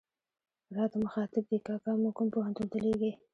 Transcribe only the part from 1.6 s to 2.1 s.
کاکا